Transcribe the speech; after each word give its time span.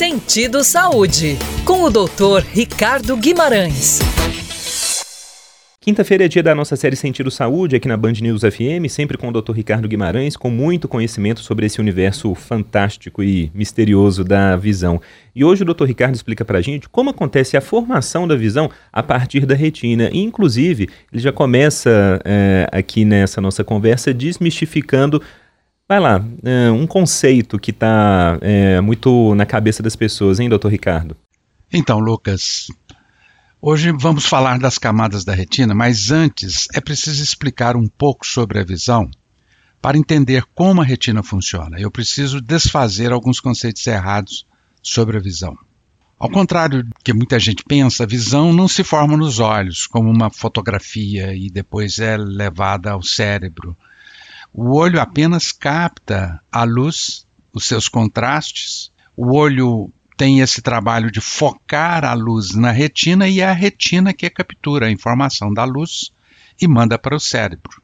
Sentido 0.00 0.64
Saúde, 0.64 1.36
com 1.62 1.82
o 1.82 1.90
Dr. 1.90 2.42
Ricardo 2.50 3.14
Guimarães. 3.18 3.98
Quinta-feira 5.78 6.24
é 6.24 6.28
dia 6.28 6.42
da 6.42 6.54
nossa 6.54 6.74
série 6.74 6.96
Sentido 6.96 7.30
Saúde 7.30 7.76
aqui 7.76 7.86
na 7.86 7.98
Band 7.98 8.12
News 8.12 8.40
FM, 8.40 8.88
sempre 8.88 9.18
com 9.18 9.28
o 9.28 9.30
Dr. 9.30 9.52
Ricardo 9.52 9.86
Guimarães, 9.86 10.38
com 10.38 10.48
muito 10.48 10.88
conhecimento 10.88 11.40
sobre 11.40 11.66
esse 11.66 11.82
universo 11.82 12.34
fantástico 12.34 13.22
e 13.22 13.50
misterioso 13.52 14.24
da 14.24 14.56
visão. 14.56 15.02
E 15.36 15.44
hoje 15.44 15.64
o 15.64 15.66
Dr. 15.66 15.84
Ricardo 15.84 16.14
explica 16.14 16.46
pra 16.46 16.62
gente 16.62 16.88
como 16.88 17.10
acontece 17.10 17.58
a 17.58 17.60
formação 17.60 18.26
da 18.26 18.34
visão 18.34 18.70
a 18.90 19.02
partir 19.02 19.44
da 19.44 19.54
retina. 19.54 20.08
E, 20.10 20.20
inclusive, 20.20 20.88
ele 21.12 21.20
já 21.20 21.30
começa 21.30 22.18
é, 22.24 22.66
aqui 22.72 23.04
nessa 23.04 23.38
nossa 23.38 23.62
conversa 23.62 24.14
desmistificando 24.14 25.20
Vai 25.90 25.98
lá, 25.98 26.24
é, 26.44 26.70
um 26.70 26.86
conceito 26.86 27.58
que 27.58 27.72
está 27.72 28.38
é, 28.42 28.80
muito 28.80 29.34
na 29.34 29.44
cabeça 29.44 29.82
das 29.82 29.96
pessoas, 29.96 30.38
hein, 30.38 30.48
doutor 30.48 30.70
Ricardo? 30.70 31.16
Então, 31.72 31.98
Lucas, 31.98 32.68
hoje 33.60 33.90
vamos 33.90 34.24
falar 34.24 34.60
das 34.60 34.78
camadas 34.78 35.24
da 35.24 35.34
retina, 35.34 35.74
mas 35.74 36.12
antes 36.12 36.68
é 36.72 36.80
preciso 36.80 37.20
explicar 37.24 37.74
um 37.74 37.88
pouco 37.88 38.24
sobre 38.24 38.60
a 38.60 38.64
visão 38.64 39.10
para 39.82 39.98
entender 39.98 40.44
como 40.54 40.80
a 40.80 40.84
retina 40.84 41.24
funciona. 41.24 41.80
Eu 41.80 41.90
preciso 41.90 42.40
desfazer 42.40 43.10
alguns 43.10 43.40
conceitos 43.40 43.84
errados 43.84 44.46
sobre 44.80 45.16
a 45.16 45.20
visão. 45.20 45.58
Ao 46.20 46.30
contrário 46.30 46.84
do 46.84 46.94
que 47.02 47.12
muita 47.12 47.36
gente 47.40 47.64
pensa, 47.64 48.04
a 48.04 48.06
visão 48.06 48.52
não 48.52 48.68
se 48.68 48.84
forma 48.84 49.16
nos 49.16 49.40
olhos, 49.40 49.88
como 49.88 50.08
uma 50.08 50.30
fotografia 50.30 51.34
e 51.34 51.50
depois 51.50 51.98
é 51.98 52.16
levada 52.16 52.92
ao 52.92 53.02
cérebro 53.02 53.76
o 54.52 54.74
olho 54.74 55.00
apenas 55.00 55.52
capta 55.52 56.40
a 56.50 56.64
luz, 56.64 57.26
os 57.52 57.64
seus 57.64 57.88
contrastes. 57.88 58.90
O 59.16 59.34
olho 59.34 59.92
tem 60.16 60.40
esse 60.40 60.60
trabalho 60.60 61.10
de 61.10 61.20
focar 61.20 62.04
a 62.04 62.12
luz 62.12 62.54
na 62.54 62.70
retina 62.70 63.28
e 63.28 63.40
é 63.40 63.48
a 63.48 63.54
retina 63.54 64.12
que 64.12 64.28
captura 64.28 64.86
a 64.86 64.90
informação 64.90 65.52
da 65.52 65.64
luz 65.64 66.12
e 66.60 66.68
manda 66.68 66.98
para 66.98 67.16
o 67.16 67.20
cérebro. 67.20 67.80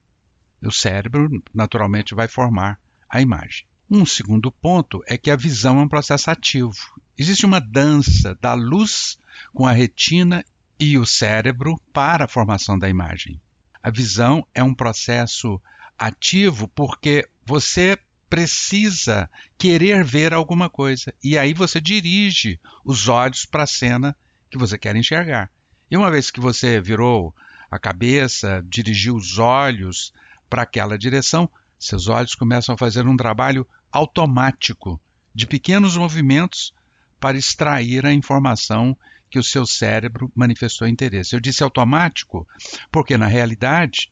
O 0.62 0.72
cérebro, 0.72 1.42
naturalmente, 1.54 2.14
vai 2.14 2.28
formar 2.28 2.78
a 3.08 3.20
imagem. 3.20 3.66
Um 3.88 4.04
segundo 4.04 4.50
ponto 4.50 5.02
é 5.06 5.16
que 5.16 5.30
a 5.30 5.36
visão 5.36 5.78
é 5.78 5.82
um 5.82 5.88
processo 5.88 6.30
ativo. 6.30 6.74
Existe 7.16 7.46
uma 7.46 7.60
dança 7.60 8.34
da 8.34 8.52
luz 8.52 9.16
com 9.54 9.64
a 9.64 9.72
retina 9.72 10.44
e 10.78 10.98
o 10.98 11.06
cérebro 11.06 11.80
para 11.92 12.24
a 12.24 12.28
formação 12.28 12.78
da 12.78 12.88
imagem. 12.88 13.40
A 13.86 13.90
visão 13.92 14.44
é 14.52 14.64
um 14.64 14.74
processo 14.74 15.62
ativo 15.96 16.66
porque 16.66 17.24
você 17.44 17.96
precisa 18.28 19.30
querer 19.56 20.02
ver 20.02 20.34
alguma 20.34 20.68
coisa. 20.68 21.14
E 21.22 21.38
aí 21.38 21.54
você 21.54 21.80
dirige 21.80 22.58
os 22.84 23.06
olhos 23.06 23.46
para 23.46 23.62
a 23.62 23.66
cena 23.66 24.16
que 24.50 24.58
você 24.58 24.76
quer 24.76 24.96
enxergar. 24.96 25.52
E 25.88 25.96
uma 25.96 26.10
vez 26.10 26.32
que 26.32 26.40
você 26.40 26.80
virou 26.80 27.32
a 27.70 27.78
cabeça, 27.78 28.60
dirigiu 28.68 29.14
os 29.14 29.38
olhos 29.38 30.12
para 30.50 30.62
aquela 30.62 30.98
direção, 30.98 31.48
seus 31.78 32.08
olhos 32.08 32.34
começam 32.34 32.74
a 32.74 32.78
fazer 32.78 33.06
um 33.06 33.16
trabalho 33.16 33.64
automático 33.92 35.00
de 35.32 35.46
pequenos 35.46 35.96
movimentos 35.96 36.74
para 37.18 37.38
extrair 37.38 38.04
a 38.04 38.12
informação 38.12 38.96
que 39.30 39.38
o 39.38 39.44
seu 39.44 39.66
cérebro 39.66 40.30
manifestou 40.34 40.86
interesse. 40.86 41.34
Eu 41.34 41.40
disse 41.40 41.62
automático 41.62 42.46
porque, 42.90 43.16
na 43.16 43.26
realidade, 43.26 44.10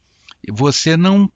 você 0.49 0.97
não 0.97 1.31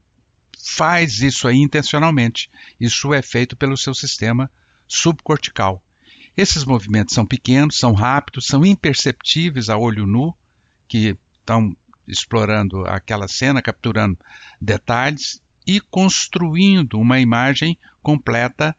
faz 0.59 1.21
isso 1.21 1.47
aí 1.47 1.59
intencionalmente. 1.59 2.51
Isso 2.81 3.15
é 3.15 3.23
feito 3.23 3.57
pelo 3.57 3.77
seu 3.77 3.95
sistema 3.95 4.51
subcortical. 4.87 5.83
Esses 6.37 6.65
movimentos 6.65 7.15
são 7.15 7.27
pequenos, 7.27 7.79
são 7.79 7.93
rápidos, 7.93 8.47
são 8.47 8.65
imperceptíveis 8.65 9.69
a 9.69 9.77
olho 9.77 10.07
nu, 10.07 10.37
que 10.87 11.17
estão 11.41 11.77
explorando 12.07 12.87
aquela 12.87 13.29
cena, 13.29 13.61
capturando 13.61 14.19
detalhes 14.61 15.43
e 15.67 15.81
construindo 15.81 16.99
uma 16.99 17.21
imagem 17.21 17.79
completa 18.03 18.75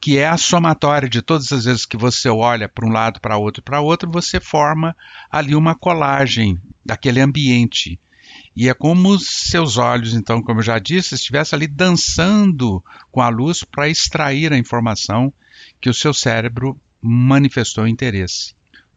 que 0.00 0.18
é 0.18 0.28
a 0.28 0.36
somatória 0.36 1.08
de 1.08 1.22
todas 1.22 1.52
as 1.52 1.64
vezes 1.64 1.84
que 1.84 1.96
você 1.96 2.28
olha 2.28 2.68
para 2.68 2.86
um 2.86 2.92
lado, 2.92 3.20
para 3.20 3.36
outro, 3.36 3.62
para 3.62 3.80
outro, 3.80 4.10
você 4.10 4.38
forma 4.40 4.96
ali 5.30 5.54
uma 5.54 5.74
colagem 5.74 6.60
daquele 6.84 7.20
ambiente. 7.20 7.98
E 8.54 8.68
é 8.68 8.74
como 8.74 9.10
os 9.10 9.26
seus 9.26 9.76
olhos, 9.76 10.14
então, 10.14 10.42
como 10.42 10.60
eu 10.60 10.64
já 10.64 10.78
disse, 10.78 11.14
estivesse 11.14 11.54
ali 11.54 11.66
dançando 11.66 12.84
com 13.10 13.20
a 13.20 13.28
luz 13.28 13.64
para 13.64 13.88
extrair 13.88 14.52
a 14.52 14.58
informação 14.58 15.32
que 15.80 15.90
o 15.90 15.94
seu 15.94 16.14
cérebro 16.14 16.80
manifestou 17.00 17.86
interesse. 17.86 18.54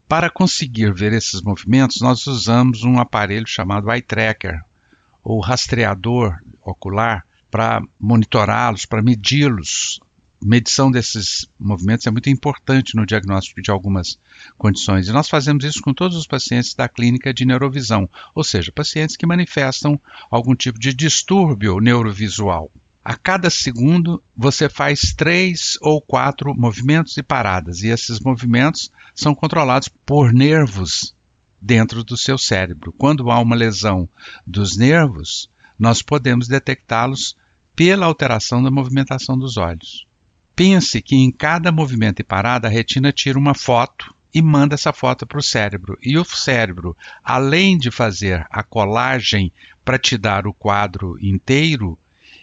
Para 0.08 0.30
conseguir 0.30 0.92
ver 0.92 1.12
esses 1.12 1.40
movimentos, 1.40 2.00
nós 2.00 2.26
usamos 2.26 2.84
um 2.84 2.98
aparelho 2.98 3.46
chamado 3.46 3.90
eye 3.90 4.02
tracker, 4.02 4.60
ou 5.22 5.40
rastreador 5.40 6.36
ocular, 6.62 7.24
para 7.50 7.82
monitorá-los, 7.98 8.84
para 8.86 9.02
medi-los 9.02 10.00
medição 10.42 10.90
desses 10.90 11.46
movimentos 11.58 12.06
é 12.06 12.10
muito 12.10 12.28
importante 12.28 12.96
no 12.96 13.06
diagnóstico 13.06 13.62
de 13.62 13.70
algumas 13.70 14.18
condições. 14.58 15.08
E 15.08 15.12
nós 15.12 15.28
fazemos 15.28 15.64
isso 15.64 15.80
com 15.80 15.94
todos 15.94 16.16
os 16.16 16.26
pacientes 16.26 16.74
da 16.74 16.88
clínica 16.88 17.32
de 17.32 17.44
neurovisão, 17.44 18.08
ou 18.34 18.42
seja, 18.42 18.72
pacientes 18.72 19.16
que 19.16 19.26
manifestam 19.26 20.00
algum 20.30 20.54
tipo 20.54 20.78
de 20.78 20.92
distúrbio 20.92 21.78
neurovisual. 21.78 22.70
A 23.04 23.16
cada 23.16 23.50
segundo, 23.50 24.22
você 24.36 24.68
faz 24.68 25.12
três 25.12 25.76
ou 25.80 26.00
quatro 26.00 26.54
movimentos 26.54 27.16
e 27.16 27.22
paradas, 27.22 27.82
e 27.82 27.88
esses 27.88 28.20
movimentos 28.20 28.92
são 29.14 29.34
controlados 29.34 29.88
por 29.88 30.32
nervos 30.32 31.14
dentro 31.60 32.04
do 32.04 32.16
seu 32.16 32.38
cérebro. 32.38 32.92
Quando 32.92 33.30
há 33.30 33.40
uma 33.40 33.56
lesão 33.56 34.08
dos 34.46 34.76
nervos, 34.76 35.48
nós 35.78 36.02
podemos 36.02 36.46
detectá-los 36.46 37.36
pela 37.74 38.06
alteração 38.06 38.62
da 38.62 38.70
movimentação 38.70 39.36
dos 39.36 39.56
olhos. 39.56 40.06
Pense 40.54 41.00
que 41.00 41.16
em 41.16 41.32
cada 41.32 41.72
movimento 41.72 42.20
e 42.20 42.24
parada 42.24 42.68
a 42.68 42.70
retina 42.70 43.10
tira 43.12 43.38
uma 43.38 43.54
foto 43.54 44.14
e 44.34 44.40
manda 44.40 44.74
essa 44.74 44.92
foto 44.92 45.26
para 45.26 45.38
o 45.38 45.42
cérebro. 45.42 45.98
E 46.02 46.18
o 46.18 46.24
cérebro, 46.24 46.96
além 47.22 47.76
de 47.76 47.90
fazer 47.90 48.46
a 48.50 48.62
colagem 48.62 49.52
para 49.84 49.98
te 49.98 50.16
dar 50.16 50.46
o 50.46 50.54
quadro 50.54 51.18
inteiro, 51.20 51.98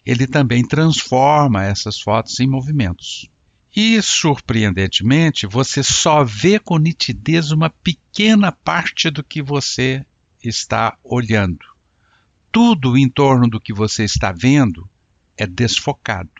ele 0.05 0.27
também 0.27 0.65
transforma 0.65 1.63
essas 1.63 1.99
fotos 1.99 2.39
em 2.39 2.47
movimentos. 2.47 3.29
E, 3.75 4.01
surpreendentemente, 4.01 5.45
você 5.45 5.83
só 5.83 6.23
vê 6.23 6.59
com 6.59 6.77
nitidez 6.77 7.51
uma 7.51 7.69
pequena 7.69 8.51
parte 8.51 9.09
do 9.09 9.23
que 9.23 9.41
você 9.41 10.05
está 10.43 10.97
olhando. 11.03 11.65
Tudo 12.51 12.97
em 12.97 13.07
torno 13.07 13.47
do 13.47 13.59
que 13.59 13.71
você 13.71 14.03
está 14.03 14.31
vendo 14.31 14.89
é 15.37 15.45
desfocado. 15.45 16.31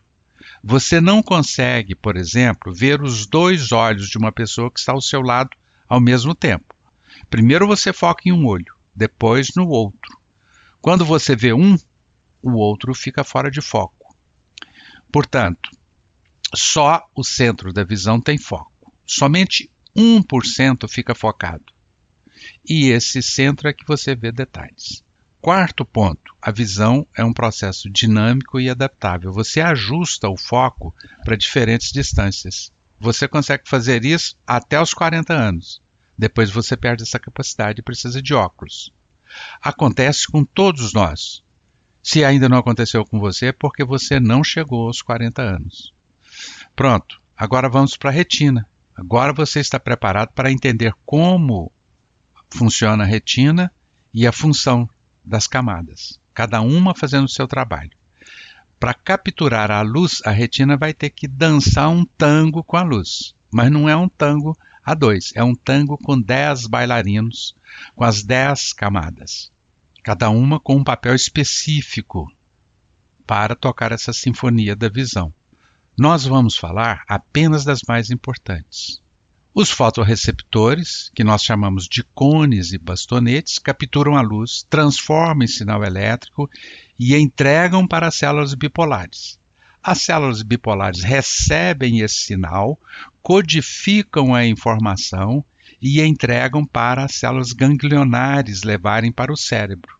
Você 0.64 1.00
não 1.00 1.22
consegue, 1.22 1.96
por 1.96 2.18
exemplo, 2.18 2.74
ver 2.74 3.02
os 3.02 3.26
dois 3.26 3.72
olhos 3.72 4.10
de 4.10 4.18
uma 4.18 4.32
pessoa 4.32 4.72
que 4.72 4.80
está 4.80 4.92
ao 4.92 5.02
seu 5.02 5.22
lado 5.22 5.52
ao 5.88 6.00
mesmo 6.00 6.36
tempo. 6.36 6.76
Primeiro 7.30 7.68
você 7.68 7.92
foca 7.92 8.24
em 8.26 8.32
um 8.32 8.46
olho, 8.46 8.74
depois 8.96 9.56
no 9.56 9.68
outro. 9.68 10.18
Quando 10.82 11.06
você 11.06 11.36
vê 11.36 11.54
um, 11.54 11.78
o 12.42 12.52
outro 12.52 12.94
fica 12.94 13.24
fora 13.24 13.52
de 13.52 13.62
foco. 13.62 14.16
Portanto, 15.12 15.70
só 16.56 17.06
o 17.16 17.24
centro 17.24 17.74
da 17.74 17.84
visão 17.84 18.20
tem 18.20 18.38
foco. 18.38 18.94
Somente 19.06 19.72
1% 19.96 20.88
fica 20.88 21.14
focado. 21.14 21.74
E 22.68 22.90
esse 22.90 23.22
centro 23.22 23.68
é 23.68 23.74
que 23.74 23.86
você 23.86 24.16
vê 24.16 24.32
detalhes. 24.32 25.04
Quarto 25.42 25.86
ponto: 25.86 26.36
a 26.42 26.52
visão 26.52 27.08
é 27.16 27.24
um 27.24 27.34
processo 27.34 27.90
dinâmico 27.90 28.60
e 28.60 28.70
adaptável. 28.70 29.32
Você 29.32 29.62
ajusta 29.62 30.28
o 30.28 30.38
foco 30.38 30.94
para 31.24 31.38
diferentes 31.38 31.92
distâncias. 31.92 32.72
Você 33.00 33.28
consegue 33.28 33.63
fazer 33.66 34.04
isso 34.04 34.38
até 34.46 34.81
os 34.81 34.94
40 34.94 35.34
anos. 35.34 35.81
Depois 36.18 36.52
você 36.52 36.75
perde 36.75 37.04
essa 37.04 37.18
capacidade 37.18 37.80
e 37.80 37.84
precisa 37.84 38.22
de 38.22 38.34
óculos. 38.34 38.94
Acontece 39.62 40.28
com 40.28 40.44
todos 40.44 40.92
nós. 40.92 41.42
Se 42.04 42.25
ainda 42.25 42.50
não 42.50 42.58
aconteceu 42.58 43.06
com 43.06 43.19
você, 43.19 43.48
é 43.48 43.52
porque 43.54 43.86
você 43.86 44.19
não 44.19 44.44
chegou 44.44 44.88
aos 44.88 45.02
40 45.02 45.42
anos. 45.42 45.94
Pronto, 46.75 47.18
agora 47.38 47.69
vamos 47.69 47.96
para 47.96 48.10
a 48.10 48.13
retina. 48.13 48.68
Agora 48.96 49.31
você 49.31 49.62
está 49.62 49.80
preparado 49.80 50.34
para 50.34 50.52
entender 50.52 50.94
como 51.06 51.72
funciona 52.50 53.04
a 53.06 53.08
retina 53.08 53.72
e 54.13 54.28
a 54.28 54.31
função 54.34 54.90
das 55.30 55.48
camadas, 55.48 56.20
cada 56.34 56.62
uma 56.62 56.96
fazendo 56.96 57.26
o 57.26 57.30
seu 57.30 57.48
trabalho. 57.48 57.92
Para 58.80 58.94
capturar 58.94 59.72
a 59.72 59.81
luz, 59.81 60.22
a 60.26 60.31
retina 60.31 60.78
vai 60.78 60.94
ter 60.94 61.10
que 61.10 61.28
dançar 61.28 61.90
um 61.90 62.06
tango 62.06 62.64
com 62.64 62.78
a 62.78 62.81
luz. 62.81 63.36
Mas 63.52 63.72
não 63.72 63.90
é 63.90 63.96
um 63.96 64.08
tango 64.08 64.58
a 64.84 64.94
dois, 64.94 65.31
é 65.36 65.44
um 65.44 65.56
tango 65.56 65.98
com 65.98 66.20
dez 66.20 66.66
bailarinos, 66.66 67.56
com 67.96 68.04
as 68.04 68.24
dez 68.24 68.72
camadas. 68.74 69.52
Cada 70.02 70.30
uma 70.30 70.60
com 70.60 70.78
um 70.78 70.84
papel 70.84 71.14
específico 71.14 72.32
para 73.28 73.56
tocar 73.56 73.92
essa 73.92 74.14
sinfonia 74.14 74.75
da 74.75 74.88
visão. 74.88 75.34
Nós 75.98 76.25
vamos 76.25 76.56
falar 76.56 77.04
apenas 77.08 77.66
das 77.66 77.84
mais 77.84 78.10
importantes. 78.10 79.02
Os 79.54 79.72
fotorreceptores, 79.72 81.12
que 81.13 81.24
nós 81.24 81.44
chamamos 81.44 81.88
de 81.88 82.04
cones 82.04 82.72
e 82.72 82.78
bastonetes, 82.78 83.57
capturam 83.57 84.16
a 84.16 84.22
luz, 84.22 84.66
transformam 84.69 85.44
em 85.44 85.48
sinal 85.48 85.84
elétrico 85.84 86.50
e 86.98 87.16
entregam 87.16 87.88
para 87.88 88.07
as 88.07 88.16
células 88.16 88.54
bipolares. 88.54 89.40
As 89.81 90.01
células 90.01 90.44
bipolares 90.44 91.01
recebem 91.01 92.00
esse 92.01 92.16
sinal, 92.16 92.80
codificam 93.22 94.36
a 94.36 94.46
informação 94.46 95.44
e 95.81 96.00
entregam 96.01 96.63
para 96.63 97.06
as 97.06 97.16
células 97.16 97.51
ganglionares 97.51 98.63
levarem 98.63 99.12
para 99.12 99.34
o 99.34 99.38
cérebro. 99.38 99.98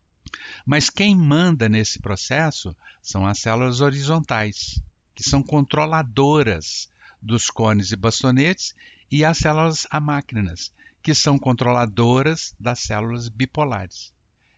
Mas 0.64 0.92
quem 0.92 1.16
manda 1.16 1.68
nesse 1.68 2.00
processo 2.00 2.76
são 3.02 3.26
as 3.26 3.40
células 3.40 3.82
horizontais, 3.82 4.82
que 5.16 5.24
são 5.24 5.42
controladoras 5.42 6.88
dos 7.22 7.50
cones 7.50 7.92
e 7.92 7.96
bastonetes, 7.96 8.74
e 9.12 9.26
as 9.26 9.38
células 9.38 9.88
amácrinas, 9.90 10.72
que 11.02 11.14
são 11.14 11.38
controladoras 11.40 12.56
das 12.60 12.80
células 12.80 13.30
bipolares. 13.30 14.14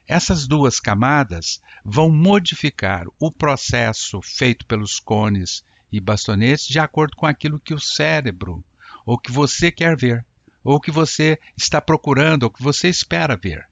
Essas 0.08 0.48
duas 0.48 0.80
camadas 0.80 1.62
vão 1.84 2.10
modificar 2.10 3.06
o 3.20 3.32
processo 3.32 4.22
feito 4.22 4.66
pelos 4.66 5.00
cones 5.00 5.64
e 5.92 6.00
bastonetes 6.00 6.68
de 6.68 6.80
acordo 6.80 7.16
com 7.16 7.26
aquilo 7.26 7.60
que 7.60 7.74
o 7.74 7.80
cérebro, 7.80 8.64
ou 9.06 9.18
que 9.18 9.32
você 9.32 9.72
quer 9.72 9.96
ver, 9.96 10.26
ou 10.64 10.80
que 10.80 10.92
você 10.92 11.40
está 11.56 11.82
procurando, 11.82 12.44
ou 12.44 12.50
que 12.50 12.62
você 12.62 12.90
espera 12.90 13.38
ver. 13.38 13.68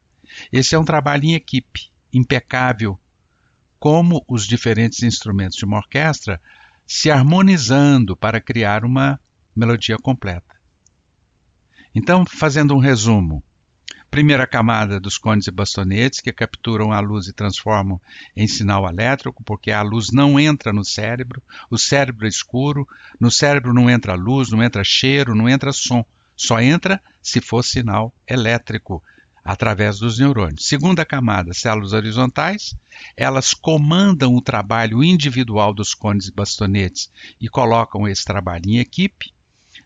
Esse 0.51 0.75
é 0.75 0.79
um 0.79 0.85
trabalho 0.85 1.25
em 1.25 1.33
equipe, 1.33 1.91
impecável, 2.13 2.99
como 3.79 4.23
os 4.27 4.45
diferentes 4.45 5.03
instrumentos 5.03 5.57
de 5.57 5.65
uma 5.65 5.77
orquestra 5.77 6.41
se 6.89 7.11
harmonizando 7.11 8.17
para 8.17 8.41
criar 8.41 8.83
uma 8.83 9.19
melodia 9.55 9.95
completa. 9.95 10.55
Então, 11.93 12.25
fazendo 12.25 12.73
um 12.73 12.79
resumo, 12.79 13.43
primeira 14.09 14.47
camada 14.47 14.99
dos 14.99 15.15
cones 15.15 15.45
e 15.45 15.51
bastonetes 15.51 16.19
que 16.19 16.33
capturam 16.33 16.91
a 16.91 16.99
luz 16.99 17.27
e 17.27 17.33
transformam 17.33 18.01
em 18.35 18.47
sinal 18.47 18.89
elétrico, 18.89 19.43
porque 19.43 19.69
a 19.69 19.83
luz 19.83 20.11
não 20.11 20.39
entra 20.39 20.73
no 20.73 20.83
cérebro, 20.83 21.43
o 21.69 21.77
cérebro 21.77 22.25
é 22.25 22.29
escuro, 22.29 22.87
no 23.19 23.29
cérebro 23.29 23.71
não 23.71 23.87
entra 23.87 24.15
luz, 24.15 24.49
não 24.49 24.63
entra 24.63 24.83
cheiro, 24.83 25.35
não 25.35 25.47
entra 25.47 25.71
som, 25.71 26.03
só 26.35 26.59
entra 26.59 26.99
se 27.21 27.39
for 27.39 27.63
sinal 27.63 28.11
elétrico, 28.27 29.03
através 29.43 29.99
dos 29.99 30.19
neurônios. 30.19 30.67
Segunda 30.67 31.05
camada, 31.05 31.53
células 31.53 31.93
horizontais, 31.93 32.75
elas 33.15 33.53
comandam 33.53 34.35
o 34.35 34.41
trabalho 34.41 35.03
individual 35.03 35.73
dos 35.73 35.93
cones 35.93 36.27
e 36.27 36.31
bastonetes 36.31 37.09
e 37.39 37.47
colocam 37.47 38.07
esse 38.07 38.23
trabalho 38.25 38.63
em 38.67 38.79
equipe. 38.79 39.33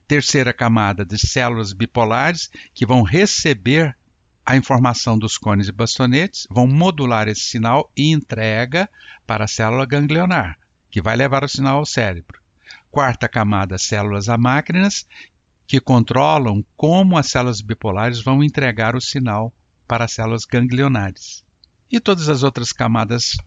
Terceira 0.08 0.54
camada 0.54 1.06
de 1.06 1.18
células 1.18 1.74
bipolares, 1.74 2.50
que 2.74 2.86
vão 2.86 3.04
receber 3.04 3.96
a 4.46 4.58
informação 4.58 5.18
dos 5.18 5.38
cones 5.38 5.70
e 5.70 5.72
bastonetes, 5.72 6.46
vão 6.52 6.68
modular 6.68 7.28
esse 7.28 7.42
sinal 7.42 7.90
e 7.96 8.12
entrega 8.12 8.90
para 9.26 9.46
a 9.46 9.48
célula 9.48 9.86
ganglionar, 9.86 10.60
que 10.92 11.02
vai 11.02 11.16
levar 11.16 11.44
o 11.44 11.48
sinal 11.48 11.78
ao 11.78 11.86
cérebro. 11.86 12.42
Quarta 12.92 13.28
camada, 13.28 13.78
células 13.78 14.28
amácrinas, 14.30 15.06
que 15.66 15.80
controlam 15.80 16.64
como 16.76 17.18
as 17.18 17.28
células 17.28 17.62
bipolares 17.62 18.22
vão 18.22 18.44
entregar 18.44 18.96
o 18.96 19.02
sinal 19.02 19.54
para 19.88 20.06
as 20.06 20.12
células 20.12 20.46
ganglionares. 20.46 21.44
E 21.92 22.00
todas 22.00 22.30
as 22.30 22.44
outras 22.44 22.72
camadas 22.72 23.38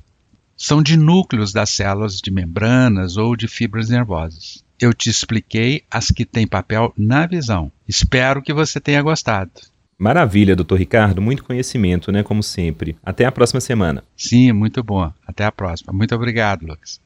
são 0.57 0.83
de 0.83 0.97
núcleos 0.97 1.53
das 1.53 1.71
células 1.71 2.21
de 2.21 2.31
membranas 2.31 3.17
ou 3.17 3.37
de 3.37 3.47
fibras 3.47 3.91
nervosas. 3.91 4.65
Eu 4.81 4.93
te 4.93 5.11
expliquei 5.11 5.83
as 5.91 6.09
que 6.09 6.25
têm 6.25 6.47
papel 6.47 6.93
na 6.97 7.27
visão. 7.27 7.73
Espero 7.89 8.43
que 8.43 8.53
você 8.53 8.79
tenha 8.79 9.03
gostado. 9.03 9.51
Maravilha, 9.99 10.55
doutor 10.55 10.79
Ricardo, 10.79 11.23
muito 11.23 11.43
conhecimento, 11.43 12.12
né, 12.12 12.23
como 12.23 12.43
sempre. 12.43 12.97
Até 13.03 13.25
a 13.25 13.33
próxima 13.33 13.61
semana. 13.61 14.05
Sim, 14.15 14.53
muito 14.53 14.83
bom. 14.83 15.11
Até 15.27 15.45
a 15.45 15.53
próxima. 15.53 15.93
Muito 15.93 16.15
obrigado, 16.15 16.67
Lucas. 16.67 17.01